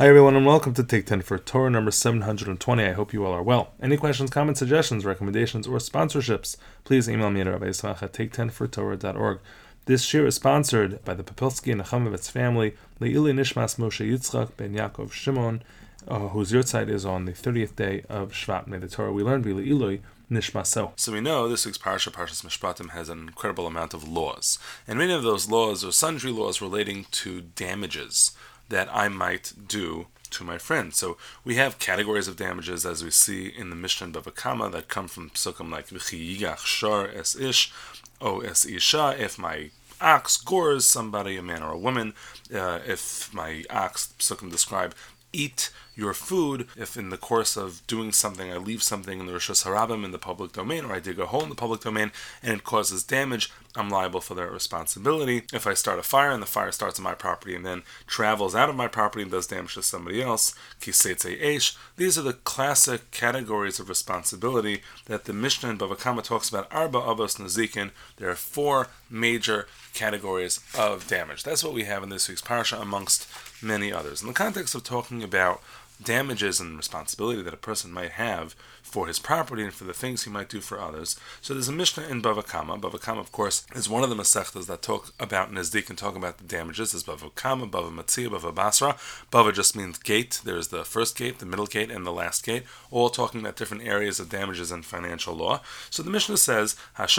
Hi, 0.00 0.08
everyone, 0.08 0.34
and 0.34 0.46
welcome 0.46 0.72
to 0.72 0.82
Take 0.82 1.04
10 1.04 1.20
for 1.20 1.36
Torah 1.36 1.68
number 1.68 1.90
720. 1.90 2.82
I 2.82 2.92
hope 2.92 3.12
you 3.12 3.22
all 3.26 3.34
are 3.34 3.42
well. 3.42 3.74
Any 3.82 3.98
questions, 3.98 4.30
comments, 4.30 4.58
suggestions, 4.58 5.04
recommendations, 5.04 5.66
or 5.66 5.76
sponsorships, 5.76 6.56
please 6.84 7.06
email 7.06 7.30
me 7.30 7.42
at 7.42 7.46
rabbiismach 7.46 8.02
at 8.02 8.14
take10fortorah.org. 8.14 9.40
This 9.84 10.14
year 10.14 10.26
is 10.26 10.36
sponsored 10.36 11.04
by 11.04 11.12
the 11.12 11.22
Papilsky 11.22 11.70
and 11.70 11.82
Chamovitz 11.82 12.30
family, 12.30 12.74
Le'ili 12.98 13.34
Nishmas 13.34 13.76
Moshe 13.76 14.10
Yitzchak 14.10 14.56
ben 14.56 14.72
Yaakov 14.72 15.12
Shimon, 15.12 15.62
uh, 16.08 16.28
whose 16.28 16.50
yahrzeit 16.50 16.88
is 16.88 17.04
on 17.04 17.26
the 17.26 17.32
30th 17.32 17.76
day 17.76 18.02
of 18.08 18.32
Shvat. 18.32 18.66
May 18.66 18.78
the 18.78 18.88
Torah 18.88 19.12
we 19.12 19.22
learned 19.22 19.44
be 19.44 19.52
Le'iloi 19.52 20.00
Nishmaso. 20.30 20.92
So 20.96 21.12
we 21.12 21.20
know 21.20 21.46
this 21.46 21.66
week's 21.66 21.76
Parsha, 21.76 22.10
Parshas 22.10 22.42
Mishpatim, 22.42 22.92
has 22.92 23.10
an 23.10 23.18
incredible 23.18 23.66
amount 23.66 23.92
of 23.92 24.08
laws. 24.08 24.58
And 24.88 24.98
many 24.98 25.12
of 25.12 25.24
those 25.24 25.50
laws 25.50 25.84
are 25.84 25.92
sundry 25.92 26.30
laws 26.30 26.62
relating 26.62 27.04
to 27.10 27.42
damages 27.42 28.34
that 28.70 28.88
I 28.92 29.08
might 29.08 29.52
do 29.68 30.06
to 30.30 30.44
my 30.44 30.58
friend. 30.58 30.94
So 30.94 31.16
we 31.44 31.56
have 31.56 31.78
categories 31.78 32.28
of 32.28 32.36
damages 32.36 32.86
as 32.86 33.04
we 33.04 33.10
see 33.10 33.48
in 33.48 33.70
the 33.70 33.76
Mishnah 33.76 34.08
Bava 34.08 34.34
Kama 34.34 34.70
that 34.70 34.88
come 34.88 35.08
from 35.08 35.30
psukim 35.30 35.70
like 35.70 35.88
V'chiyigach 35.88 36.64
shar 36.64 37.08
es 37.08 37.36
ish, 37.36 37.72
o 38.20 38.40
es 38.40 38.64
isha, 38.64 39.16
if 39.18 39.38
my 39.38 39.70
ox 40.00 40.36
gores 40.38 40.88
somebody, 40.88 41.36
a 41.36 41.42
man 41.42 41.62
or 41.62 41.72
a 41.72 41.78
woman, 41.78 42.14
uh, 42.54 42.78
if 42.86 43.32
my 43.34 43.64
ox, 43.68 44.14
psukim 44.18 44.50
describe, 44.50 44.94
eat 45.32 45.70
your 45.94 46.14
food 46.14 46.66
if 46.76 46.96
in 46.96 47.10
the 47.10 47.16
course 47.16 47.56
of 47.56 47.86
doing 47.86 48.10
something 48.10 48.50
I 48.50 48.56
leave 48.56 48.82
something 48.82 49.20
in 49.20 49.26
the 49.26 49.32
Rosh 49.32 49.50
Harabim 49.50 50.04
in 50.04 50.10
the 50.12 50.18
public 50.18 50.52
domain 50.52 50.84
or 50.84 50.92
I 50.92 51.00
dig 51.00 51.20
a 51.20 51.26
hole 51.26 51.42
in 51.42 51.50
the 51.50 51.54
public 51.54 51.82
domain 51.82 52.10
and 52.42 52.54
it 52.54 52.64
causes 52.64 53.04
damage, 53.04 53.52
I'm 53.76 53.88
liable 53.88 54.20
for 54.20 54.34
that 54.34 54.50
responsibility. 54.50 55.44
If 55.52 55.66
I 55.66 55.74
start 55.74 56.00
a 56.00 56.02
fire 56.02 56.30
and 56.30 56.42
the 56.42 56.46
fire 56.46 56.72
starts 56.72 56.98
on 56.98 57.04
my 57.04 57.14
property 57.14 57.54
and 57.54 57.64
then 57.64 57.82
travels 58.06 58.54
out 58.54 58.68
of 58.68 58.74
my 58.74 58.88
property 58.88 59.22
and 59.22 59.30
does 59.30 59.46
damage 59.46 59.74
to 59.74 59.82
somebody 59.82 60.20
else, 60.20 60.54
kisetze 60.80 61.40
eish, 61.40 61.76
these 61.96 62.18
are 62.18 62.22
the 62.22 62.32
classic 62.32 63.10
categories 63.12 63.78
of 63.78 63.88
responsibility 63.88 64.82
that 65.06 65.24
the 65.24 65.32
Mishnah 65.32 65.70
in 65.70 65.78
Bava 65.78 65.98
Kama 65.98 66.22
talks 66.22 66.48
about 66.48 66.66
arba 66.72 66.98
avos 66.98 67.38
nazikin. 67.38 67.92
There 68.16 68.30
are 68.30 68.34
four 68.34 68.88
major 69.08 69.68
categories 69.94 70.60
of 70.76 71.06
damage. 71.06 71.44
That's 71.44 71.62
what 71.62 71.74
we 71.74 71.84
have 71.84 72.02
in 72.02 72.08
this 72.08 72.28
week's 72.28 72.42
parsha 72.42 72.80
amongst 72.80 73.28
many 73.62 73.92
others. 73.92 74.20
In 74.20 74.28
the 74.28 74.34
context 74.34 74.74
of 74.74 74.82
talking 74.82 75.22
about 75.22 75.62
damages 76.02 76.60
and 76.60 76.76
responsibility 76.76 77.42
that 77.42 77.54
a 77.54 77.58
person 77.58 77.92
might 77.92 78.12
have 78.12 78.54
for 78.82 79.06
his 79.06 79.18
property 79.18 79.62
and 79.62 79.72
for 79.72 79.84
the 79.84 79.92
things 79.92 80.24
he 80.24 80.30
might 80.30 80.48
do 80.48 80.60
for 80.60 80.80
others. 80.80 81.18
So 81.40 81.54
there's 81.54 81.68
a 81.68 81.72
Mishnah 81.72 82.08
in 82.08 82.22
Bava 82.22 82.46
Kama. 82.46 82.78
Bava 82.78 83.00
Kama, 83.00 83.20
of 83.20 83.32
course, 83.32 83.66
is 83.74 83.88
one 83.88 84.02
of 84.02 84.10
the 84.10 84.16
Masechtas 84.16 84.66
that 84.66 84.82
talk 84.82 85.12
about 85.20 85.52
Nezdik 85.52 85.88
and 85.88 85.98
talk 85.98 86.16
about 86.16 86.38
the 86.38 86.44
damages. 86.44 86.92
There's 86.92 87.04
Bava 87.04 87.34
Kama, 87.34 87.66
Bava 87.66 87.92
Matzia, 87.92 88.28
Bava 88.28 88.54
Basra. 88.54 88.96
Bava 89.30 89.54
just 89.54 89.76
means 89.76 89.98
gate. 89.98 90.40
There's 90.44 90.68
the 90.68 90.84
first 90.84 91.16
gate, 91.16 91.38
the 91.38 91.46
middle 91.46 91.66
gate, 91.66 91.90
and 91.90 92.06
the 92.06 92.12
last 92.12 92.44
gate, 92.44 92.64
all 92.90 93.10
talking 93.10 93.40
about 93.40 93.56
different 93.56 93.86
areas 93.86 94.18
of 94.18 94.30
damages 94.30 94.72
in 94.72 94.82
financial 94.82 95.34
law. 95.34 95.60
So 95.90 96.02
the 96.02 96.10
Mishnah 96.10 96.38
says, 96.38 96.76
if 96.98 97.10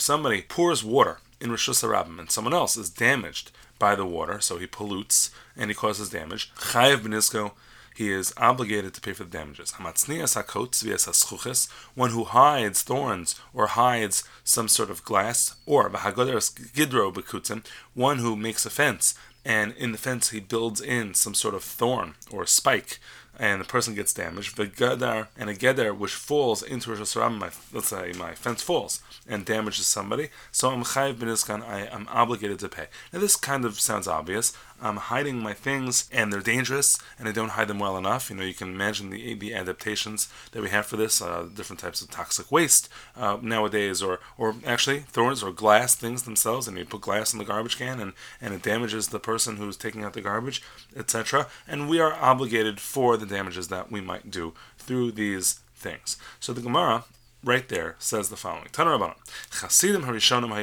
somebody 0.00 0.42
pours 0.42 0.84
water 0.84 1.18
in 1.40 1.50
Rosh 1.50 1.68
Hashanah 1.68 2.18
and 2.18 2.30
someone 2.30 2.54
else 2.54 2.76
is 2.76 2.90
damaged 2.90 3.50
by 3.78 3.94
the 3.94 4.04
water, 4.04 4.40
so 4.40 4.58
he 4.58 4.66
pollutes 4.66 5.30
and 5.56 5.70
he 5.70 5.74
causes 5.74 6.10
damage. 6.10 6.52
Chayev 6.54 6.98
benisko, 6.98 7.52
he 7.94 8.12
is 8.12 8.32
obligated 8.36 8.94
to 8.94 9.00
pay 9.00 9.12
for 9.12 9.24
the 9.24 9.30
damages. 9.30 9.72
Hakotz 9.72 11.68
One 11.94 12.10
who 12.10 12.24
hides 12.24 12.82
thorns 12.82 13.34
or 13.52 13.66
hides 13.66 14.22
some 14.44 14.68
sort 14.68 14.90
of 14.90 15.04
glass, 15.04 15.56
or 15.66 15.90
gidro 15.90 17.64
one 17.94 18.18
who 18.18 18.36
makes 18.36 18.64
a 18.66 18.70
fence 18.70 19.14
and 19.44 19.72
in 19.72 19.92
the 19.92 19.98
fence 19.98 20.30
he 20.30 20.40
builds 20.40 20.80
in 20.80 21.14
some 21.14 21.34
sort 21.34 21.54
of 21.54 21.64
thorn 21.64 22.14
or 22.30 22.46
spike 22.46 23.00
and 23.38 23.60
the 23.60 23.64
person 23.64 23.94
gets 23.94 24.12
damaged, 24.12 24.56
the 24.56 24.66
gadar 24.66 25.28
and 25.36 25.48
a 25.48 25.54
gedar 25.54 25.94
which 25.94 26.12
falls 26.12 26.62
into 26.62 26.90
Rosh 26.90 27.16
my 27.16 27.50
let's 27.72 27.88
say 27.88 28.12
my 28.18 28.34
fence 28.34 28.62
falls 28.62 29.00
and 29.28 29.44
damages 29.44 29.86
somebody, 29.86 30.30
so 30.50 30.70
I'm 30.70 30.82
chayiv 30.82 31.18
ben 31.18 31.62
I 31.62 31.86
am 31.86 32.08
obligated 32.10 32.58
to 32.60 32.68
pay. 32.68 32.86
Now 33.12 33.20
this 33.20 33.36
kind 33.36 33.64
of 33.64 33.78
sounds 33.80 34.08
obvious. 34.08 34.52
I'm 34.80 34.96
hiding 34.96 35.40
my 35.40 35.54
things 35.54 36.08
and 36.12 36.32
they're 36.32 36.40
dangerous 36.40 36.98
and 37.18 37.28
I 37.28 37.32
don't 37.32 37.50
hide 37.50 37.68
them 37.68 37.80
well 37.80 37.96
enough. 37.96 38.30
You 38.30 38.36
know, 38.36 38.44
you 38.44 38.54
can 38.54 38.68
imagine 38.68 39.10
the 39.10 39.34
the 39.34 39.54
adaptations 39.54 40.28
that 40.52 40.62
we 40.62 40.70
have 40.70 40.86
for 40.86 40.96
this, 40.96 41.20
uh, 41.20 41.48
different 41.54 41.80
types 41.80 42.00
of 42.00 42.10
toxic 42.10 42.50
waste 42.52 42.88
uh, 43.16 43.38
nowadays, 43.42 44.02
or 44.02 44.20
or 44.36 44.56
actually 44.66 45.00
thorns 45.00 45.42
or 45.42 45.52
glass 45.52 45.94
things 45.94 46.22
themselves, 46.22 46.68
and 46.68 46.78
you 46.78 46.84
put 46.84 47.00
glass 47.00 47.32
in 47.32 47.38
the 47.38 47.44
garbage 47.44 47.76
can 47.76 48.00
and 48.00 48.12
and 48.40 48.54
it 48.54 48.62
damages 48.62 49.08
the 49.08 49.20
person 49.20 49.56
who's 49.56 49.76
taking 49.76 50.04
out 50.04 50.12
the 50.12 50.20
garbage, 50.20 50.62
etc. 50.96 51.46
And 51.66 51.88
we 51.88 52.00
are 52.00 52.14
obligated 52.14 52.80
for 52.80 53.16
the 53.16 53.26
damages 53.28 53.68
that 53.68 53.90
we 53.90 54.00
might 54.00 54.30
do 54.30 54.54
through 54.78 55.12
these 55.12 55.60
things. 55.74 56.16
So 56.40 56.52
the 56.52 56.60
Gemara 56.60 57.04
right 57.44 57.68
there 57.68 57.96
says 57.98 58.28
the 58.28 58.36
following: 58.36 58.68
Chasidim 58.72 60.04
Harishonim 60.04 60.50
Lo 60.50 60.56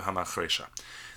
Hamachresha. 0.00 0.66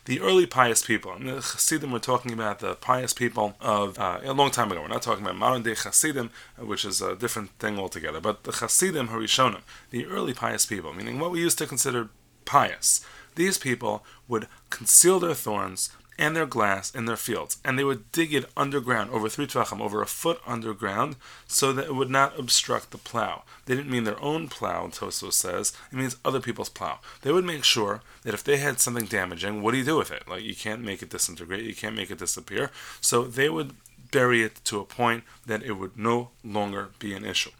The 0.05 0.21
early 0.21 0.45
pious 0.45 0.85
people, 0.85 1.13
and 1.13 1.27
the 1.27 1.41
Chassidim 1.41 1.91
we're 1.91 1.97
talking 1.97 2.31
about 2.31 2.59
the 2.59 2.75
pious 2.75 3.11
people 3.11 3.55
of 3.59 3.97
uh, 3.97 4.19
a 4.23 4.33
long 4.33 4.51
time 4.51 4.71
ago. 4.71 4.81
We're 4.81 4.87
not 4.87 5.01
talking 5.01 5.23
about 5.23 5.35
modern 5.35 5.63
day 5.63 5.73
Chassidim, 5.73 6.29
which 6.59 6.85
is 6.85 7.01
a 7.01 7.15
different 7.15 7.49
thing 7.57 7.79
altogether. 7.79 8.21
But 8.21 8.43
the 8.43 8.51
Chassidim 8.51 9.07
Harishonim, 9.07 9.61
the 9.89 10.05
early 10.05 10.35
pious 10.35 10.67
people, 10.67 10.93
meaning 10.93 11.19
what 11.19 11.31
we 11.31 11.39
used 11.39 11.57
to 11.57 11.65
consider 11.65 12.09
pious, 12.45 13.03
these 13.35 13.57
people 13.57 14.03
would 14.27 14.47
conceal 14.69 15.19
their 15.19 15.33
thorns 15.33 15.89
and 16.17 16.35
their 16.35 16.45
glass 16.45 16.93
in 16.93 17.05
their 17.05 17.17
fields, 17.17 17.57
and 17.63 17.77
they 17.77 17.83
would 17.83 18.11
dig 18.11 18.33
it 18.33 18.49
underground, 18.55 19.09
over 19.11 19.27
three 19.27 19.47
tvachim, 19.47 19.81
over 19.81 20.01
a 20.01 20.07
foot 20.07 20.39
underground, 20.45 21.15
so 21.47 21.73
that 21.73 21.85
it 21.85 21.95
would 21.95 22.09
not 22.09 22.39
obstruct 22.39 22.91
the 22.91 22.97
plow. 22.97 23.43
They 23.65 23.75
didn't 23.75 23.91
mean 23.91 24.05
their 24.05 24.21
own 24.21 24.47
plow, 24.47 24.87
Toso 24.87 25.31
says, 25.31 25.73
it 25.91 25.97
means 25.97 26.15
other 26.23 26.39
people's 26.39 26.69
plow. 26.69 26.99
They 27.21 27.31
would 27.31 27.45
make 27.45 27.63
sure 27.63 28.01
that 28.23 28.33
if 28.33 28.43
they 28.43 28.57
had 28.57 28.79
something 28.79 29.05
damaging, 29.05 29.61
what 29.61 29.71
do 29.71 29.77
you 29.77 29.83
do 29.83 29.97
with 29.97 30.11
it? 30.11 30.27
Like, 30.27 30.43
you 30.43 30.55
can't 30.55 30.81
make 30.81 31.01
it 31.01 31.09
disintegrate, 31.09 31.63
you 31.63 31.75
can't 31.75 31.95
make 31.95 32.11
it 32.11 32.19
disappear. 32.19 32.71
So 33.01 33.23
they 33.23 33.49
would 33.49 33.75
bury 34.11 34.43
it 34.43 34.61
to 34.65 34.79
a 34.79 34.85
point 34.85 35.23
that 35.45 35.63
it 35.63 35.73
would 35.73 35.97
no 35.97 36.29
longer 36.43 36.89
be 36.99 37.13
an 37.13 37.25
issue. 37.25 37.51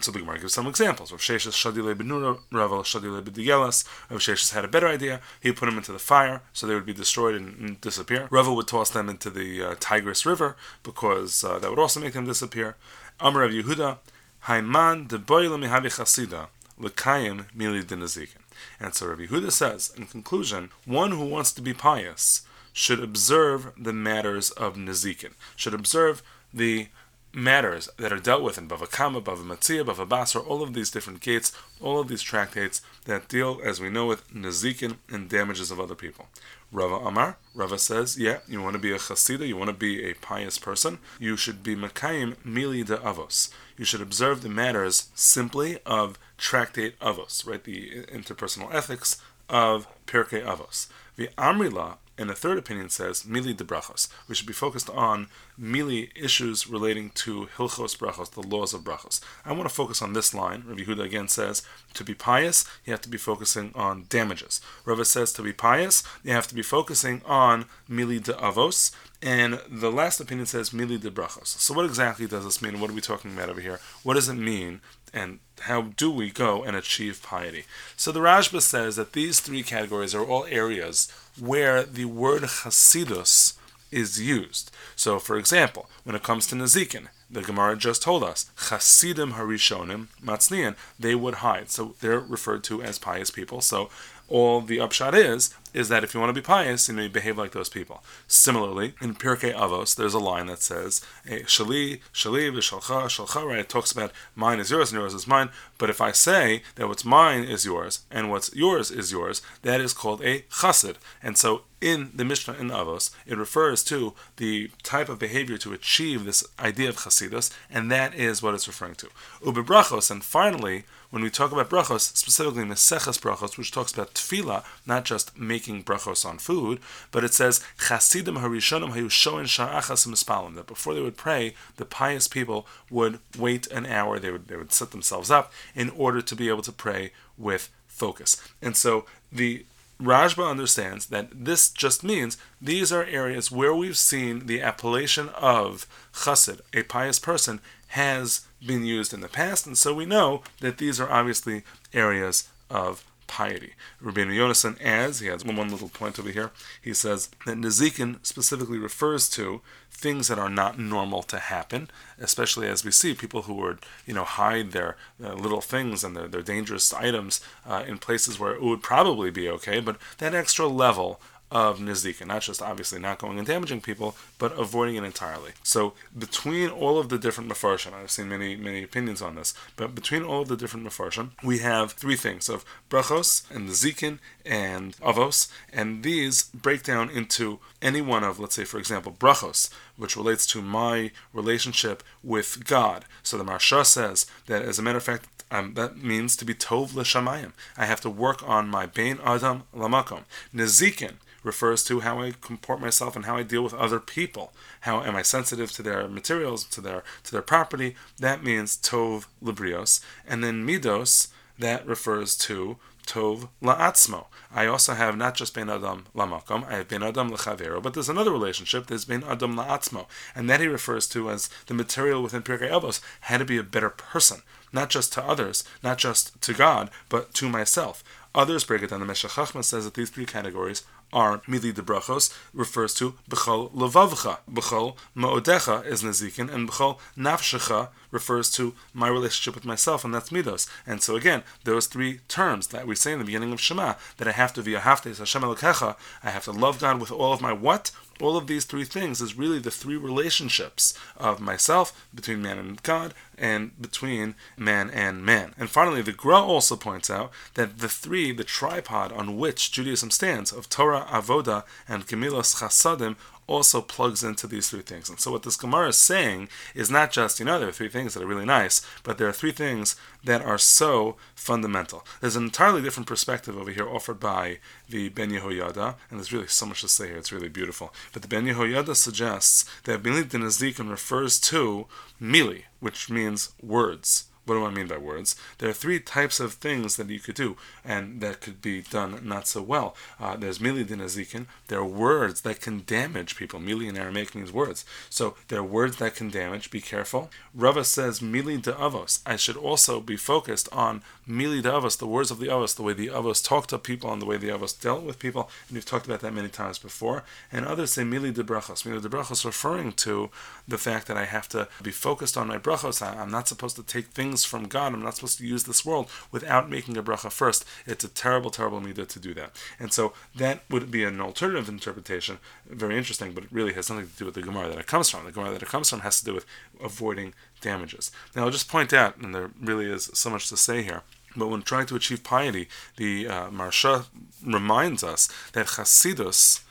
So 0.00 0.10
the 0.10 0.20
Gemara 0.20 0.38
gives 0.38 0.54
some 0.54 0.66
examples. 0.66 1.12
Rav 1.12 1.20
Sheshes 1.20 1.52
Shadile 1.52 1.94
Benura, 1.94 2.38
Rav 2.50 2.70
Shadile 2.70 3.22
Bedigelas. 3.22 3.84
Rav 4.10 4.20
Sheshes 4.20 4.52
had 4.52 4.64
a 4.64 4.68
better 4.68 4.88
idea. 4.88 5.20
He 5.40 5.52
put 5.52 5.66
them 5.66 5.76
into 5.76 5.92
the 5.92 5.98
fire 5.98 6.42
so 6.52 6.66
they 6.66 6.74
would 6.74 6.86
be 6.86 6.94
destroyed 6.94 7.34
and, 7.34 7.58
and 7.58 7.80
disappear. 7.80 8.26
Rava 8.30 8.52
would 8.52 8.68
toss 8.68 8.90
them 8.90 9.08
into 9.08 9.30
the 9.30 9.62
uh, 9.62 9.74
Tigris 9.78 10.24
River 10.24 10.56
because 10.82 11.44
uh, 11.44 11.58
that 11.58 11.70
would 11.70 11.78
also 11.78 12.00
make 12.00 12.14
them 12.14 12.24
disappear. 12.24 12.76
Amr 13.20 13.40
Rav 13.42 13.50
Yehuda, 13.50 13.98
Haiman 14.44 15.08
de 15.08 15.18
Mihavi 15.18 15.86
Chasida, 15.86 16.48
Lekayim 16.80 17.44
Mili 17.56 17.84
Dinazikin. 17.84 18.42
And 18.80 18.94
so 18.94 19.06
Rav 19.06 19.18
Yehuda 19.18 19.52
says, 19.52 19.92
in 19.96 20.06
conclusion, 20.06 20.70
one 20.84 21.12
who 21.12 21.26
wants 21.26 21.52
to 21.52 21.62
be 21.62 21.74
pious 21.74 22.42
should 22.72 23.00
observe 23.00 23.72
the 23.78 23.92
matters 23.92 24.50
of 24.50 24.76
Nazikin, 24.76 25.32
should 25.54 25.74
observe 25.74 26.22
the 26.52 26.88
matters 27.34 27.88
that 27.96 28.12
are 28.12 28.18
dealt 28.18 28.42
with 28.42 28.58
in 28.58 28.68
Bava 28.68 28.90
Kama, 28.90 29.20
Bava 29.20 29.44
Matzia, 29.44 29.84
Bava 29.84 30.08
Basra, 30.08 30.40
all 30.40 30.62
of 30.62 30.74
these 30.74 30.90
different 30.90 31.20
gates, 31.20 31.52
all 31.80 32.00
of 32.00 32.08
these 32.08 32.22
tractates 32.22 32.80
that 33.04 33.28
deal, 33.28 33.60
as 33.64 33.80
we 33.80 33.88
know, 33.88 34.06
with 34.06 34.28
nazikin 34.32 34.96
and 35.10 35.28
damages 35.28 35.70
of 35.70 35.80
other 35.80 35.94
people. 35.94 36.28
Rava 36.70 36.96
Amar, 36.96 37.36
Rava 37.54 37.78
says, 37.78 38.18
yeah, 38.18 38.38
you 38.48 38.62
want 38.62 38.74
to 38.74 38.78
be 38.78 38.92
a 38.92 38.96
chasida, 38.96 39.46
you 39.46 39.56
want 39.56 39.68
to 39.68 39.76
be 39.76 40.08
a 40.08 40.14
pious 40.14 40.58
person, 40.58 40.98
you 41.18 41.36
should 41.36 41.62
be 41.62 41.76
Makayim 41.76 42.36
Mili 42.46 42.84
de 42.84 42.96
Avos. 42.96 43.50
You 43.76 43.84
should 43.84 44.00
observe 44.00 44.42
the 44.42 44.48
matters 44.48 45.10
simply 45.14 45.78
of 45.84 46.18
tractate 46.38 46.98
Avos, 46.98 47.46
right, 47.46 47.62
the 47.62 48.04
interpersonal 48.04 48.72
ethics 48.72 49.20
of 49.48 49.86
Pirkei 50.06 50.44
Avos. 50.44 50.88
The 51.16 51.28
Amrila 51.36 51.96
and 52.18 52.30
the 52.30 52.34
third 52.34 52.58
opinion 52.58 52.88
says 52.88 53.24
mili 53.24 53.56
de 53.56 53.64
brachos. 53.64 54.08
We 54.28 54.34
should 54.34 54.46
be 54.46 54.52
focused 54.52 54.90
on 54.90 55.28
mili 55.58 56.10
issues 56.16 56.68
relating 56.68 57.10
to 57.10 57.48
hilchos 57.56 57.96
brachos, 57.96 58.30
the 58.30 58.40
laws 58.40 58.72
of 58.72 58.82
brachos. 58.82 59.20
I 59.44 59.52
want 59.52 59.68
to 59.68 59.74
focus 59.74 60.02
on 60.02 60.12
this 60.12 60.34
line. 60.34 60.64
Rabbi 60.66 60.82
Huda 60.82 61.04
again 61.04 61.28
says 61.28 61.62
to 61.94 62.04
be 62.04 62.14
pious, 62.14 62.64
you 62.84 62.92
have 62.92 63.02
to 63.02 63.08
be 63.08 63.18
focusing 63.18 63.72
on 63.74 64.06
damages. 64.08 64.60
Rava 64.84 65.04
says 65.04 65.32
to 65.34 65.42
be 65.42 65.52
pious, 65.52 66.02
you 66.22 66.32
have 66.32 66.46
to 66.48 66.54
be 66.54 66.62
focusing 66.62 67.22
on 67.26 67.66
mili 67.88 68.22
de 68.22 68.32
avos. 68.34 68.92
And 69.20 69.60
the 69.68 69.92
last 69.92 70.20
opinion 70.20 70.46
says 70.46 70.70
mili 70.70 71.00
de 71.00 71.10
brachos. 71.10 71.48
So 71.48 71.74
what 71.74 71.86
exactly 71.86 72.26
does 72.26 72.44
this 72.44 72.62
mean? 72.62 72.80
What 72.80 72.90
are 72.90 72.94
we 72.94 73.00
talking 73.00 73.32
about 73.32 73.48
over 73.48 73.60
here? 73.60 73.80
What 74.02 74.14
does 74.14 74.28
it 74.28 74.34
mean? 74.34 74.80
And 75.14 75.40
how 75.60 75.82
do 75.82 76.10
we 76.10 76.30
go 76.30 76.64
and 76.64 76.74
achieve 76.74 77.22
piety? 77.22 77.66
So 77.96 78.10
the 78.10 78.20
Rashba 78.20 78.62
says 78.62 78.96
that 78.96 79.12
these 79.12 79.40
three 79.40 79.62
categories 79.62 80.14
are 80.14 80.24
all 80.24 80.46
areas 80.46 81.12
where 81.38 81.82
the 81.82 82.06
word 82.06 82.42
chasidus 82.42 83.58
is 83.92 84.20
used. 84.20 84.70
So, 84.96 85.18
for 85.18 85.36
example, 85.36 85.88
when 86.04 86.16
it 86.16 86.22
comes 86.22 86.46
to 86.48 86.56
Nazikin, 86.56 87.08
the 87.30 87.42
Gemara 87.42 87.76
just 87.76 88.02
told 88.02 88.22
us, 88.22 88.50
Chasidim 88.68 89.32
Harishonim 89.32 90.08
Matznian, 90.22 90.76
they 90.98 91.14
would 91.14 91.36
hide. 91.36 91.70
So 91.70 91.94
they're 92.00 92.20
referred 92.20 92.64
to 92.64 92.82
as 92.82 92.98
pious 92.98 93.30
people. 93.30 93.60
So 93.60 93.88
all 94.28 94.60
the 94.60 94.80
upshot 94.80 95.14
is 95.14 95.54
is 95.74 95.88
that 95.88 96.04
if 96.04 96.14
you 96.14 96.20
want 96.20 96.30
to 96.30 96.40
be 96.40 96.44
pious, 96.44 96.88
you 96.88 96.94
know, 96.94 97.02
you 97.02 97.08
behave 97.08 97.38
like 97.38 97.52
those 97.52 97.68
people. 97.68 98.02
Similarly, 98.26 98.94
in 99.00 99.14
Pirkei 99.14 99.54
Avos, 99.54 99.94
there's 99.94 100.14
a 100.14 100.18
line 100.18 100.46
that 100.46 100.62
says, 100.62 101.00
Shali, 101.26 102.00
Shali, 102.12 102.50
Shalcha, 102.52 103.04
Shalcha, 103.04 103.46
right? 103.46 103.60
It 103.60 103.68
talks 103.68 103.92
about 103.92 104.12
mine 104.34 104.60
is 104.60 104.70
yours 104.70 104.92
and 104.92 105.00
yours 105.00 105.14
is 105.14 105.26
mine. 105.26 105.50
But 105.78 105.90
if 105.90 106.00
I 106.00 106.12
say 106.12 106.62
that 106.76 106.88
what's 106.88 107.04
mine 107.04 107.44
is 107.44 107.64
yours 107.64 108.00
and 108.10 108.30
what's 108.30 108.54
yours 108.54 108.90
is 108.90 109.12
yours, 109.12 109.42
that 109.62 109.80
is 109.80 109.92
called 109.92 110.22
a 110.22 110.42
chassid. 110.42 110.96
And 111.22 111.36
so 111.36 111.62
in 111.82 112.12
the 112.14 112.24
Mishnah 112.24 112.54
in 112.54 112.68
Avos, 112.68 113.10
it 113.26 113.36
refers 113.36 113.82
to 113.84 114.14
the 114.36 114.70
type 114.84 115.08
of 115.08 115.18
behavior 115.18 115.58
to 115.58 115.72
achieve 115.72 116.24
this 116.24 116.44
idea 116.60 116.88
of 116.88 116.96
chasidus, 116.96 117.52
and 117.68 117.90
that 117.90 118.14
is 118.14 118.40
what 118.42 118.54
it's 118.54 118.68
referring 118.68 118.94
to. 118.94 119.08
Ubebrachos, 119.44 120.10
and 120.10 120.24
finally, 120.24 120.84
when 121.10 121.22
we 121.22 121.28
talk 121.28 121.52
about 121.52 121.68
brachos, 121.68 122.16
specifically 122.16 122.62
Meseches 122.62 123.20
brachos, 123.20 123.58
which 123.58 123.72
talks 123.72 123.92
about 123.92 124.14
tefillah, 124.14 124.64
not 124.86 125.04
just 125.04 125.36
making 125.36 125.61
brachos 125.84 126.24
on 126.24 126.38
food, 126.38 126.80
but 127.10 127.24
it 127.24 127.34
says 127.34 127.64
chasidim 127.88 128.36
harishonim 128.36 128.90
mispalim 128.90 130.54
that 130.54 130.66
before 130.66 130.94
they 130.94 131.02
would 131.02 131.16
pray, 131.16 131.54
the 131.76 131.84
pious 131.84 132.28
people 132.28 132.66
would 132.90 133.18
wait 133.38 133.66
an 133.68 133.86
hour. 133.86 134.18
They 134.18 134.30
would 134.30 134.48
they 134.48 134.56
would 134.56 134.72
set 134.72 134.90
themselves 134.90 135.30
up 135.30 135.52
in 135.74 135.90
order 135.90 136.20
to 136.22 136.36
be 136.36 136.48
able 136.48 136.62
to 136.62 136.72
pray 136.72 137.12
with 137.38 137.70
focus. 137.86 138.36
And 138.60 138.76
so 138.76 139.06
the 139.30 139.64
Rashba 140.00 140.50
understands 140.50 141.06
that 141.06 141.28
this 141.44 141.70
just 141.70 142.02
means 142.02 142.36
these 142.60 142.92
are 142.92 143.04
areas 143.04 143.52
where 143.52 143.74
we've 143.74 143.96
seen 143.96 144.46
the 144.46 144.60
appellation 144.60 145.28
of 145.28 145.86
chassid, 146.12 146.60
a 146.74 146.82
pious 146.82 147.20
person, 147.20 147.60
has 147.88 148.46
been 148.66 148.84
used 148.84 149.12
in 149.12 149.20
the 149.20 149.28
past, 149.28 149.66
and 149.66 149.76
so 149.76 149.94
we 149.94 150.06
know 150.06 150.42
that 150.60 150.78
these 150.78 150.98
are 150.98 151.10
obviously 151.10 151.62
areas 151.92 152.48
of 152.70 153.04
piety. 153.26 153.74
Rabbeinu 154.02 154.34
Yonason 154.34 154.80
adds, 154.80 155.20
he 155.20 155.28
has 155.28 155.44
one, 155.44 155.56
one 155.56 155.70
little 155.70 155.88
point 155.88 156.18
over 156.18 156.30
here, 156.30 156.50
he 156.80 156.94
says 156.94 157.28
that 157.46 157.56
Nezikin 157.58 158.24
specifically 158.24 158.78
refers 158.78 159.28
to 159.30 159.60
things 159.90 160.28
that 160.28 160.38
are 160.38 160.50
not 160.50 160.78
normal 160.78 161.22
to 161.22 161.38
happen, 161.38 161.88
especially 162.18 162.66
as 162.66 162.84
we 162.84 162.90
see 162.90 163.14
people 163.14 163.42
who 163.42 163.54
would, 163.54 163.78
you 164.06 164.14
know, 164.14 164.24
hide 164.24 164.72
their 164.72 164.96
uh, 165.22 165.34
little 165.34 165.60
things 165.60 166.02
and 166.02 166.16
their, 166.16 166.26
their 166.26 166.42
dangerous 166.42 166.92
items 166.92 167.40
uh, 167.66 167.84
in 167.86 167.98
places 167.98 168.38
where 168.38 168.52
it 168.52 168.62
would 168.62 168.82
probably 168.82 169.30
be 169.30 169.48
okay, 169.48 169.80
but 169.80 169.96
that 170.18 170.34
extra 170.34 170.66
level 170.66 171.20
of 171.52 171.78
Nizika, 171.78 172.26
not 172.26 172.42
just 172.42 172.62
obviously 172.62 172.98
not 172.98 173.18
going 173.18 173.38
and 173.38 173.46
damaging 173.46 173.82
people, 173.82 174.16
but 174.38 174.58
avoiding 174.58 174.96
it 174.96 175.04
entirely. 175.04 175.52
So 175.62 175.92
between 176.18 176.70
all 176.70 176.98
of 176.98 177.10
the 177.10 177.18
different 177.18 177.50
mafarshim, 177.50 177.92
I've 177.92 178.10
seen 178.10 178.28
many 178.28 178.56
many 178.56 178.82
opinions 178.82 179.20
on 179.20 179.34
this, 179.34 179.54
but 179.76 179.94
between 179.94 180.22
all 180.22 180.42
of 180.42 180.48
the 180.48 180.56
different 180.56 180.86
mafarshim, 180.86 181.30
we 181.42 181.58
have 181.58 181.92
three 181.92 182.16
things 182.16 182.48
of 182.48 182.64
brachos 182.88 183.48
and 183.54 183.68
zikin 183.68 184.18
and 184.46 184.96
avos, 184.96 185.50
and 185.72 186.02
these 186.02 186.44
break 186.44 186.82
down 186.82 187.10
into 187.10 187.60
any 187.80 188.00
one 188.00 188.24
of, 188.24 188.40
let's 188.40 188.54
say, 188.54 188.64
for 188.64 188.78
example, 188.78 189.12
brachos, 189.12 189.70
which 189.96 190.16
relates 190.16 190.46
to 190.46 190.62
my 190.62 191.10
relationship 191.32 192.02
with 192.22 192.64
God. 192.64 193.04
So 193.22 193.36
the 193.36 193.44
Maharsha 193.44 193.84
says 193.84 194.26
that, 194.46 194.62
as 194.62 194.78
a 194.78 194.82
matter 194.82 194.98
of 194.98 195.04
fact, 195.04 195.28
um, 195.50 195.74
that 195.74 195.98
means 195.98 196.34
to 196.36 196.44
be 196.46 196.54
tov 196.54 196.94
l'shamayim. 196.94 197.52
I 197.76 197.84
have 197.84 198.00
to 198.02 198.10
work 198.10 198.46
on 198.48 198.68
my 198.68 198.86
bein 198.86 199.18
adam 199.22 199.64
lamakom. 199.76 200.22
Nezikin 200.54 201.16
refers 201.42 201.84
to 201.84 202.00
how 202.00 202.20
I 202.20 202.32
comport 202.40 202.80
myself 202.80 203.16
and 203.16 203.26
how 203.26 203.36
I 203.36 203.42
deal 203.42 203.62
with 203.62 203.74
other 203.74 204.00
people. 204.00 204.52
How 204.82 205.02
am 205.02 205.16
I 205.16 205.22
sensitive 205.22 205.72
to 205.72 205.82
their 205.82 206.08
materials, 206.08 206.64
to 206.64 206.80
their 206.80 207.02
to 207.24 207.32
their 207.32 207.42
property? 207.42 207.96
That 208.18 208.42
means 208.42 208.76
tov 208.76 209.26
librios. 209.42 210.00
And 210.26 210.42
then 210.42 210.66
midos, 210.66 211.28
that 211.58 211.86
refers 211.86 212.36
to 212.36 212.76
tov 213.06 213.48
la'atzmo. 213.62 214.26
I 214.54 214.66
also 214.66 214.94
have 214.94 215.16
not 215.16 215.34
just 215.34 215.54
ben 215.54 215.68
adam 215.68 216.06
lamakom, 216.14 216.66
I 216.66 216.76
have 216.76 216.88
ben 216.88 217.02
adam 217.02 217.30
lechavero, 217.30 217.82
but 217.82 217.94
there's 217.94 218.08
another 218.08 218.30
relationship, 218.30 218.86
there's 218.86 219.04
ben 219.04 219.24
adam 219.24 219.56
la'atzmo, 219.56 220.06
and 220.34 220.48
that 220.48 220.60
he 220.60 220.66
refers 220.66 221.08
to 221.08 221.30
as 221.30 221.48
the 221.66 221.74
material 221.74 222.22
within 222.22 222.42
Pirkei 222.42 222.70
Avos 222.70 223.00
had 223.22 223.38
to 223.38 223.44
be 223.44 223.58
a 223.58 223.62
better 223.62 223.90
person, 223.90 224.42
not 224.72 224.90
just 224.90 225.12
to 225.14 225.24
others, 225.24 225.64
not 225.82 225.98
just 225.98 226.40
to 226.42 226.54
God, 226.54 226.90
but 227.08 227.34
to 227.34 227.48
myself. 227.48 228.04
Others 228.34 228.64
break 228.64 228.82
it 228.82 228.90
down. 228.90 229.00
The 229.00 229.06
Meshech 229.06 229.32
Chachma 229.32 229.62
says 229.62 229.84
that 229.84 229.94
these 229.94 230.10
three 230.10 230.26
categories 230.26 230.84
are 231.12 231.38
Mili 231.40 231.74
de 231.74 231.82
Brachos, 231.82 232.34
refers 232.54 232.94
to 232.94 233.14
Bechol 233.28 233.70
Levavcha. 233.72 234.38
Bechol 234.50 234.96
Ma'odecha 235.14 235.84
is 235.84 236.02
Nezikin, 236.02 236.52
and 236.52 236.68
Bechol 236.68 236.98
Nafshecha 237.16 237.88
refers 238.10 238.50
to 238.52 238.74
my 238.94 239.08
relationship 239.08 239.54
with 239.54 239.66
myself, 239.66 240.04
and 240.04 240.14
that's 240.14 240.30
Midos. 240.30 240.68
And 240.86 241.02
so 241.02 241.16
again, 241.16 241.42
those 241.64 241.86
three 241.86 242.20
terms 242.28 242.68
that 242.68 242.86
we 242.86 242.94
say 242.94 243.12
in 243.12 243.18
the 243.18 243.24
beginning 243.24 243.52
of 243.52 243.60
Shema, 243.60 243.94
that 244.16 244.28
I 244.28 244.32
have 244.32 244.54
to 244.54 244.62
be 244.62 244.74
a 244.74 244.80
Haftes 244.80 245.18
Hashem 245.18 245.42
Elokecha, 245.42 245.96
I 246.22 246.30
have 246.30 246.44
to 246.44 246.52
love 246.52 246.80
God 246.80 247.00
with 247.00 247.12
all 247.12 247.32
of 247.32 247.42
my 247.42 247.52
what? 247.52 247.90
All 248.22 248.36
of 248.36 248.46
these 248.46 248.64
three 248.64 248.84
things 248.84 249.20
is 249.20 249.36
really 249.36 249.58
the 249.58 249.72
three 249.72 249.96
relationships 249.96 250.94
of 251.16 251.40
myself, 251.40 252.06
between 252.14 252.40
man 252.40 252.56
and 252.56 252.80
God, 252.80 253.14
and 253.36 253.72
between 253.82 254.36
man 254.56 254.90
and 254.90 255.24
man. 255.24 255.54
And 255.58 255.68
finally, 255.68 256.02
the 256.02 256.12
Gra 256.12 256.40
also 256.40 256.76
points 256.76 257.10
out 257.10 257.32
that 257.54 257.80
the 257.80 257.88
three, 257.88 258.30
the 258.30 258.44
tripod 258.44 259.10
on 259.10 259.38
which 259.38 259.72
Judaism 259.72 260.12
stands, 260.12 260.52
of 260.52 260.68
Torah, 260.68 261.04
Avoda, 261.10 261.64
and 261.88 262.06
Gemilas 262.06 262.60
Chasadim, 262.60 263.16
also 263.46 263.80
plugs 263.80 264.22
into 264.22 264.46
these 264.46 264.70
three 264.70 264.82
things. 264.82 265.08
And 265.08 265.18
so 265.20 265.30
what 265.30 265.42
this 265.42 265.56
Gemara 265.56 265.88
is 265.88 265.96
saying 265.96 266.48
is 266.74 266.90
not 266.90 267.12
just, 267.12 267.38
you 267.38 267.44
know, 267.44 267.58
there 267.58 267.68
are 267.68 267.72
three 267.72 267.88
things 267.88 268.14
that 268.14 268.22
are 268.22 268.26
really 268.26 268.44
nice, 268.44 268.80
but 269.02 269.18
there 269.18 269.28
are 269.28 269.32
three 269.32 269.52
things 269.52 269.96
that 270.24 270.42
are 270.42 270.58
so 270.58 271.16
fundamental. 271.34 272.06
There's 272.20 272.36
an 272.36 272.44
entirely 272.44 272.82
different 272.82 273.08
perspective 273.08 273.56
over 273.56 273.70
here 273.70 273.88
offered 273.88 274.20
by 274.20 274.58
the 274.88 275.08
Ben 275.10 275.30
Yehoyada, 275.30 275.96
and 276.10 276.18
there's 276.18 276.32
really 276.32 276.46
so 276.46 276.66
much 276.66 276.80
to 276.82 276.88
say 276.88 277.08
here, 277.08 277.16
it's 277.16 277.32
really 277.32 277.48
beautiful. 277.48 277.92
But 278.12 278.22
the 278.22 278.28
Ben 278.28 278.46
Yehoyada 278.46 278.94
suggests 278.94 279.64
that 279.84 280.02
Milit 280.02 280.24
Dinazdikin 280.24 280.90
refers 280.90 281.40
to 281.40 281.86
Mili, 282.20 282.64
which 282.80 283.10
means 283.10 283.52
words. 283.60 284.26
What 284.44 284.56
do 284.56 284.64
I 284.64 284.70
mean 284.70 284.88
by 284.88 284.96
words? 284.96 285.36
There 285.58 285.68
are 285.68 285.72
three 285.74 286.00
types 286.00 286.40
of 286.40 286.54
things 286.54 286.96
that 286.96 287.08
you 287.08 287.20
could 287.20 287.36
do, 287.36 287.56
and 287.84 288.20
that 288.20 288.40
could 288.40 288.60
be 288.60 288.82
done 288.82 289.20
not 289.22 289.46
so 289.46 289.62
well. 289.62 289.94
Uh, 290.18 290.36
there's 290.36 290.58
mili 290.58 290.84
dinazikin. 290.84 291.46
There 291.68 291.78
are 291.78 291.84
words 291.84 292.40
that 292.40 292.60
can 292.60 292.82
damage 292.84 293.36
people. 293.36 293.60
Mili 293.60 293.88
in 293.88 293.96
Aramaic 293.96 294.34
means 294.34 294.50
words. 294.50 294.84
So 295.08 295.36
there 295.46 295.60
are 295.60 295.64
words 295.64 295.96
that 295.96 296.16
can 296.16 296.28
damage. 296.28 296.72
Be 296.72 296.80
careful. 296.80 297.30
Rava 297.54 297.84
says 297.84 298.18
mili 298.18 298.60
de 298.60 298.72
avos. 298.72 299.20
I 299.24 299.36
should 299.36 299.56
also 299.56 300.00
be 300.00 300.16
focused 300.16 300.68
on 300.72 301.02
mili 301.28 301.62
de 301.62 301.70
avos, 301.70 301.98
the 301.98 302.06
words 302.08 302.32
of 302.32 302.40
the 302.40 302.48
avos, 302.48 302.74
the 302.74 302.82
way 302.82 302.94
the 302.94 303.08
avos 303.08 303.46
talk 303.46 303.68
to 303.68 303.78
people, 303.78 304.12
and 304.12 304.20
the 304.20 304.26
way 304.26 304.38
the 304.38 304.48
avos 304.48 304.78
dealt 304.78 305.04
with 305.04 305.20
people. 305.20 305.48
And 305.68 305.76
we've 305.76 305.84
talked 305.84 306.06
about 306.06 306.20
that 306.20 306.34
many 306.34 306.48
times 306.48 306.80
before. 306.80 307.22
And 307.52 307.64
others 307.64 307.92
say 307.92 308.02
mili 308.02 308.34
de 308.34 308.42
brachos. 308.42 308.82
Mili 308.82 309.00
de 309.00 309.08
brachos 309.08 309.44
referring 309.44 309.92
to 309.92 310.30
the 310.66 310.78
fact 310.78 311.06
that 311.06 311.16
I 311.16 311.26
have 311.26 311.48
to 311.50 311.68
be 311.80 311.92
focused 311.92 312.36
on 312.36 312.48
my 312.48 312.58
brachos. 312.58 313.02
I, 313.02 313.20
I'm 313.20 313.30
not 313.30 313.46
supposed 313.46 313.76
to 313.76 313.84
take 313.84 314.06
things 314.06 314.31
things 314.32 314.44
from 314.44 314.66
God. 314.66 314.94
I'm 314.94 315.02
not 315.02 315.14
supposed 315.16 315.38
to 315.38 315.46
use 315.46 315.64
this 315.64 315.84
world 315.84 316.10
without 316.30 316.70
making 316.70 316.96
a 316.96 317.02
bracha 317.02 317.30
first. 317.30 317.66
It's 317.86 318.04
a 318.04 318.08
terrible, 318.08 318.50
terrible 318.50 318.80
midah 318.80 319.06
to 319.08 319.18
do 319.18 319.34
that. 319.34 319.54
And 319.78 319.92
so 319.92 320.14
that 320.34 320.62
would 320.70 320.90
be 320.90 321.04
an 321.04 321.20
alternative 321.20 321.68
interpretation, 321.68 322.38
very 322.66 322.96
interesting, 322.96 323.32
but 323.32 323.44
it 323.44 323.52
really 323.52 323.74
has 323.74 323.90
nothing 323.90 324.08
to 324.08 324.16
do 324.16 324.24
with 324.24 324.34
the 324.34 324.42
Gemara 324.42 324.70
that 324.70 324.78
it 324.78 324.86
comes 324.86 325.10
from. 325.10 325.26
The 325.26 325.32
Gemara 325.32 325.52
that 325.52 325.62
it 325.62 325.68
comes 325.68 325.90
from 325.90 326.00
has 326.00 326.18
to 326.20 326.24
do 326.24 326.34
with 326.34 326.46
avoiding 326.82 327.34
damages. 327.60 328.10
Now, 328.34 328.44
I'll 328.44 328.50
just 328.50 328.70
point 328.70 328.94
out, 328.94 329.18
and 329.18 329.34
there 329.34 329.50
really 329.60 329.86
is 329.86 330.10
so 330.14 330.30
much 330.30 330.48
to 330.48 330.56
say 330.56 330.82
here. 330.82 331.02
But 331.36 331.48
when 331.48 331.62
trying 331.62 331.86
to 331.86 331.96
achieve 331.96 332.24
piety, 332.24 332.68
the 332.96 333.28
uh, 333.28 333.50
Maharsha 333.50 334.06
reminds 334.44 335.04
us 335.04 335.28
that 335.52 335.66
Chasidus 335.66 336.62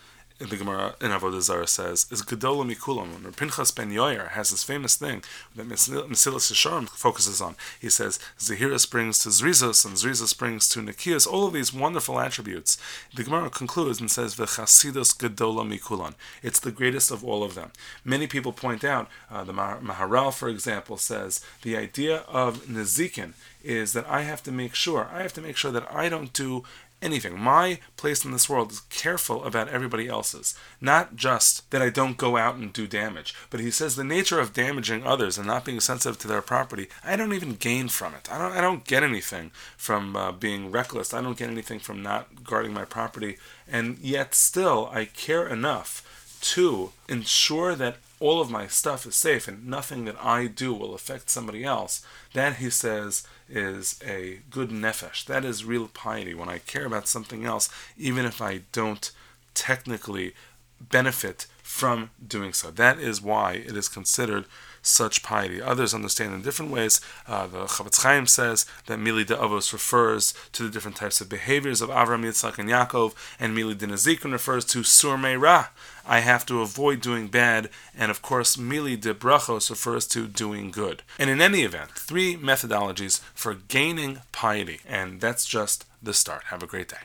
the 0.49 0.57
Gemara 0.57 0.95
in 0.99 1.11
Avodah 1.11 1.41
Zarah 1.41 1.67
says 1.67 2.07
is 2.09 2.23
Gedola 2.23 2.69
Mikulam. 2.69 3.23
When 3.23 3.33
Pinchas 3.33 3.71
ben 3.71 3.91
Yoyer 3.91 4.29
has 4.29 4.49
this 4.49 4.63
famous 4.63 4.95
thing 4.95 5.23
that 5.55 5.67
Mesilas 5.67 6.51
Yesharim 6.51 6.89
focuses 6.89 7.41
on. 7.41 7.55
He 7.79 7.89
says 7.89 8.19
Zahira 8.39 8.79
springs 8.79 9.19
to 9.19 9.29
Zrizos 9.29 9.85
and 9.85 9.95
Zrizos 9.95 10.27
springs 10.27 10.67
to 10.69 10.79
Nikias. 10.79 11.27
All 11.27 11.47
of 11.47 11.53
these 11.53 11.73
wonderful 11.73 12.19
attributes. 12.19 12.77
The 13.15 13.23
Gemara 13.23 13.49
concludes 13.49 13.99
and 13.99 14.09
says 14.09 14.35
V'chasidos 14.35 15.15
Gedola 15.17 15.67
Mikulan. 15.67 16.15
It's 16.41 16.59
the 16.59 16.71
greatest 16.71 17.11
of 17.11 17.23
all 17.23 17.43
of 17.43 17.55
them. 17.55 17.71
Many 18.03 18.27
people 18.27 18.51
point 18.51 18.83
out 18.83 19.09
uh, 19.29 19.43
the 19.43 19.53
Maharal, 19.53 20.33
for 20.33 20.49
example, 20.49 20.97
says 20.97 21.41
the 21.61 21.77
idea 21.77 22.23
of 22.27 22.65
Nezikin 22.65 23.33
is 23.63 23.93
that 23.93 24.07
I 24.09 24.21
have 24.21 24.41
to 24.43 24.51
make 24.51 24.73
sure 24.73 25.07
I 25.13 25.21
have 25.21 25.33
to 25.33 25.41
make 25.41 25.57
sure 25.57 25.71
that 25.71 25.93
I 25.93 26.09
don't 26.09 26.33
do 26.33 26.63
anything. 27.01 27.39
My 27.39 27.79
place 27.97 28.23
in 28.23 28.31
this 28.31 28.49
world 28.49 28.71
is 28.71 28.81
careful 28.81 29.43
about 29.43 29.69
everybody 29.69 30.07
else's. 30.07 30.55
Not 30.79 31.15
just 31.15 31.69
that 31.71 31.81
I 31.81 31.89
don't 31.89 32.17
go 32.17 32.37
out 32.37 32.55
and 32.55 32.71
do 32.71 32.87
damage, 32.87 33.33
but 33.49 33.59
he 33.59 33.71
says 33.71 33.95
the 33.95 34.03
nature 34.03 34.39
of 34.39 34.53
damaging 34.53 35.03
others 35.03 35.37
and 35.37 35.47
not 35.47 35.65
being 35.65 35.79
sensitive 35.79 36.19
to 36.19 36.27
their 36.27 36.41
property, 36.41 36.87
I 37.03 37.15
don't 37.15 37.33
even 37.33 37.55
gain 37.55 37.87
from 37.87 38.13
it. 38.13 38.31
I 38.31 38.37
don't, 38.37 38.51
I 38.53 38.61
don't 38.61 38.85
get 38.85 39.03
anything 39.03 39.51
from 39.77 40.15
uh, 40.15 40.31
being 40.31 40.71
reckless. 40.71 41.13
I 41.13 41.21
don't 41.21 41.37
get 41.37 41.49
anything 41.49 41.79
from 41.79 42.01
not 42.01 42.43
guarding 42.43 42.73
my 42.73 42.85
property. 42.85 43.37
And 43.67 43.97
yet 43.99 44.35
still, 44.35 44.89
I 44.93 45.05
care 45.05 45.47
enough 45.47 46.07
to 46.41 46.91
ensure 47.07 47.75
that 47.75 47.97
all 48.19 48.39
of 48.39 48.51
my 48.51 48.67
stuff 48.67 49.05
is 49.05 49.15
safe 49.15 49.47
and 49.47 49.67
nothing 49.67 50.05
that 50.05 50.23
I 50.23 50.45
do 50.45 50.73
will 50.73 50.93
affect 50.93 51.29
somebody 51.29 51.63
else. 51.63 52.05
That, 52.33 52.57
he 52.57 52.69
says, 52.69 53.27
is 53.51 53.99
a 54.05 54.39
good 54.49 54.69
nefesh. 54.69 55.25
That 55.25 55.45
is 55.45 55.65
real 55.65 55.87
piety. 55.87 56.33
When 56.33 56.49
I 56.49 56.59
care 56.59 56.85
about 56.85 57.07
something 57.07 57.45
else, 57.45 57.69
even 57.97 58.25
if 58.25 58.41
I 58.41 58.61
don't 58.71 59.11
technically 59.53 60.33
benefit 60.79 61.47
from 61.61 62.09
doing 62.25 62.53
so. 62.53 62.71
That 62.71 62.99
is 62.99 63.21
why 63.21 63.53
it 63.53 63.77
is 63.77 63.87
considered 63.87 64.45
such 64.81 65.23
piety. 65.23 65.61
Others 65.61 65.93
understand 65.93 66.33
in 66.33 66.41
different 66.41 66.71
ways. 66.71 67.01
Uh, 67.27 67.47
the 67.47 67.65
Chafetz 67.65 68.01
Chaim 68.01 68.27
says 68.27 68.65
that 68.87 68.99
Mili 68.99 69.25
de 69.25 69.35
Avos 69.35 69.73
refers 69.73 70.33
to 70.53 70.63
the 70.63 70.69
different 70.69 70.97
types 70.97 71.21
of 71.21 71.29
behaviors 71.29 71.81
of 71.81 71.89
Avram, 71.89 72.23
Yitzchak, 72.23 72.57
and 72.57 72.69
Yaakov, 72.69 73.13
and 73.39 73.55
Mili 73.55 73.77
de 73.77 73.87
Nezikin 73.87 74.31
refers 74.31 74.65
to 74.65 74.83
Sur 74.83 75.17
Ra. 75.37 75.67
I 76.05 76.19
have 76.19 76.45
to 76.47 76.61
avoid 76.61 77.01
doing 77.01 77.27
bad, 77.27 77.69
and 77.97 78.09
of 78.09 78.21
course, 78.21 78.57
Mili 78.57 78.99
de 78.99 79.13
Brachos 79.13 79.69
refers 79.69 80.07
to 80.07 80.27
doing 80.27 80.71
good. 80.71 81.03
And 81.19 81.29
in 81.29 81.41
any 81.41 81.61
event, 81.61 81.91
three 81.91 82.35
methodologies 82.35 83.21
for 83.33 83.53
gaining 83.53 84.19
piety, 84.31 84.81
and 84.87 85.21
that's 85.21 85.45
just 85.45 85.85
the 86.01 86.13
start. 86.13 86.45
Have 86.45 86.63
a 86.63 86.67
great 86.67 86.89
day. 86.89 86.97